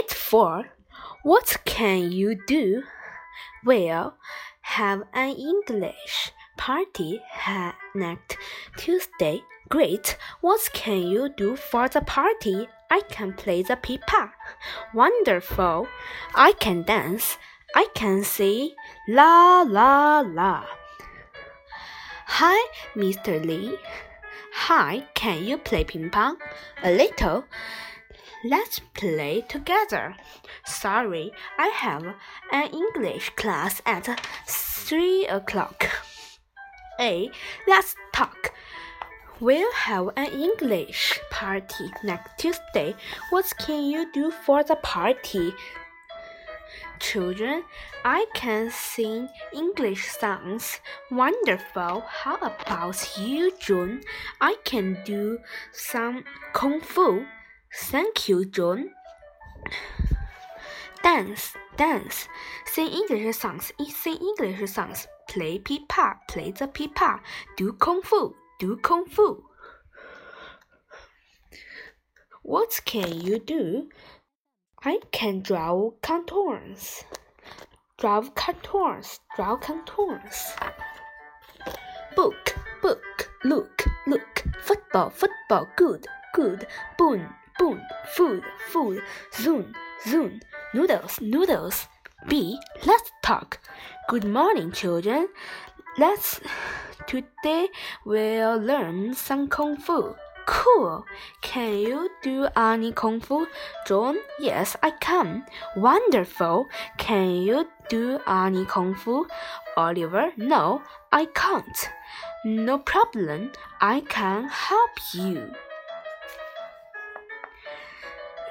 [0.00, 0.64] 4.
[1.22, 2.82] What can you do?
[3.64, 4.14] We'll
[4.62, 7.20] have an English party
[7.94, 8.38] next
[8.76, 9.42] Tuesday.
[9.68, 10.16] Great.
[10.40, 12.68] What can you do for the party?
[12.90, 14.32] I can play the pipa.
[14.94, 15.86] Wonderful.
[16.34, 17.38] I can dance.
[17.74, 18.70] I can sing
[19.08, 20.64] la la la.
[22.26, 23.44] Hi, Mr.
[23.44, 23.76] Lee.
[24.54, 26.36] Hi, can you play ping pong?
[26.82, 27.44] A little.
[28.44, 30.16] Let's play together.
[30.66, 32.04] Sorry, I have
[32.50, 34.08] an English class at
[34.46, 35.88] three o'clock.
[36.98, 37.30] A.
[37.68, 38.52] Let's talk.
[39.38, 42.96] We'll have an English party next Tuesday.
[43.30, 45.54] What can you do for the party?
[46.98, 47.62] Children,
[48.04, 50.80] I can sing English songs.
[51.12, 52.02] Wonderful.
[52.08, 54.02] How about you, June?
[54.40, 55.38] I can do
[55.72, 57.24] some kung fu.
[57.74, 58.90] Thank you, John.
[61.02, 62.28] Dance, dance.
[62.66, 63.72] Sing English songs.
[63.88, 65.06] Sing English songs.
[65.28, 66.16] Play pipa.
[66.28, 67.20] Play the pipa.
[67.56, 68.34] Do kung fu.
[68.60, 69.44] Do kung fu.
[72.42, 73.88] What can you do?
[74.84, 77.04] I can draw cartoons.
[77.98, 79.20] Draw cartoons.
[79.36, 80.52] Draw cartoons.
[82.16, 84.44] Book, book, look, look.
[84.60, 86.66] Football, football, good, good.
[86.98, 87.80] Boon, boon,
[88.14, 89.02] food, food.
[89.34, 89.74] Zoom,
[90.06, 90.40] zoom.
[90.74, 91.86] Noodles, noodles.
[92.28, 92.58] B.
[92.86, 93.58] Let's talk.
[94.08, 95.28] Good morning, children.
[95.98, 96.40] Let's
[97.06, 97.68] today
[98.06, 100.14] we'll learn some kung fu.
[100.46, 101.04] Cool.
[101.40, 103.46] Can you do any kung fu?
[103.86, 104.16] John?
[104.40, 105.44] Yes, I can.
[105.76, 106.66] Wonderful.
[106.98, 109.26] Can you do any kung fu?
[109.76, 110.32] Oliver?
[110.36, 111.90] No, I can't.
[112.44, 113.52] No problem.
[113.80, 115.52] I can help you.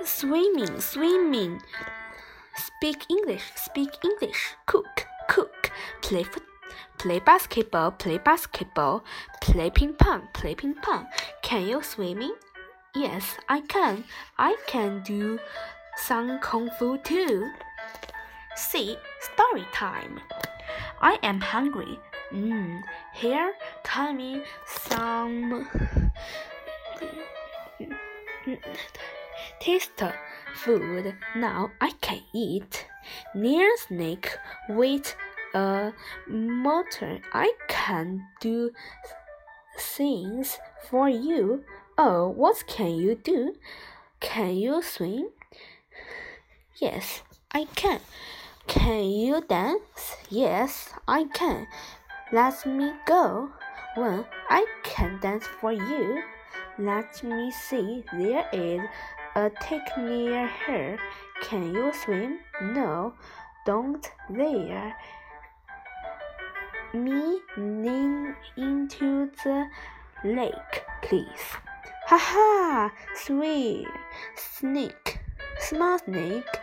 [0.03, 1.61] Swimming, swimming.
[2.55, 4.55] Speak English, speak English.
[4.65, 5.71] Cook, cook.
[6.01, 6.51] Play football
[7.01, 9.03] play basketball, play basketball,
[9.41, 11.07] play ping pong, play ping pong.
[11.41, 12.35] Can you swimming?
[12.93, 14.03] Yes, I can.
[14.37, 15.39] I can do
[15.97, 17.49] some kung fu too.
[18.55, 20.19] See, story time.
[21.01, 21.97] I am hungry.
[22.31, 23.53] Mm, here
[23.83, 25.67] coming some
[29.59, 30.03] taste
[30.53, 31.15] food.
[31.35, 32.87] Now I can eat.
[33.33, 34.37] Near snake,
[34.69, 35.15] wait
[35.53, 35.93] a
[36.27, 37.19] motor.
[37.33, 38.71] I can do
[39.77, 40.59] things
[40.89, 41.63] for you.
[41.97, 43.55] Oh, what can you do?
[44.19, 45.29] Can you swim?
[46.75, 47.21] Yes,
[47.51, 47.99] I can.
[48.67, 50.15] Can you dance?
[50.29, 51.67] Yes, I can.
[52.31, 53.49] Let me go.
[53.97, 56.23] Well, I can dance for you.
[56.77, 58.03] Let me see.
[58.13, 58.81] There is
[59.35, 60.99] Uh, a tank near here.
[61.41, 62.39] Can you swim?
[62.61, 63.13] No,
[63.65, 64.95] don't there
[66.93, 69.65] me lean into the
[70.23, 71.45] lake, please.
[72.07, 72.91] Ha ha!
[73.15, 73.87] Sweet
[74.35, 75.19] snake,
[75.59, 76.59] small snake.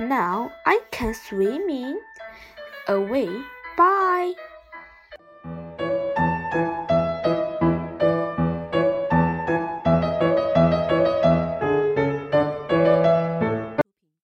[0.00, 2.00] Now I can swim in
[2.88, 3.30] away.
[3.76, 4.32] Bye.